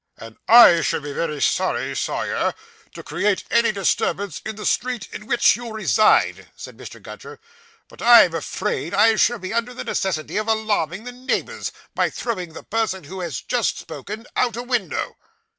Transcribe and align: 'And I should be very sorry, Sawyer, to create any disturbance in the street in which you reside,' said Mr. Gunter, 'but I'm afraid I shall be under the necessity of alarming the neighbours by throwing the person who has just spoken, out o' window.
'And 0.17 0.35
I 0.47 0.81
should 0.81 1.03
be 1.03 1.13
very 1.13 1.39
sorry, 1.43 1.95
Sawyer, 1.95 2.55
to 2.95 3.03
create 3.03 3.43
any 3.51 3.71
disturbance 3.71 4.41
in 4.43 4.55
the 4.55 4.65
street 4.65 5.07
in 5.13 5.27
which 5.27 5.55
you 5.55 5.71
reside,' 5.71 6.47
said 6.55 6.75
Mr. 6.75 6.99
Gunter, 6.99 7.39
'but 7.87 8.01
I'm 8.01 8.33
afraid 8.33 8.95
I 8.95 9.15
shall 9.17 9.37
be 9.37 9.53
under 9.53 9.75
the 9.75 9.83
necessity 9.83 10.37
of 10.37 10.47
alarming 10.47 11.03
the 11.03 11.11
neighbours 11.11 11.71
by 11.93 12.09
throwing 12.09 12.53
the 12.53 12.63
person 12.63 13.03
who 13.03 13.19
has 13.19 13.41
just 13.41 13.77
spoken, 13.77 14.25
out 14.35 14.57
o' 14.57 14.63
window. 14.63 15.17